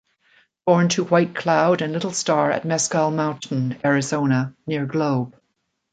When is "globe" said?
4.87-5.39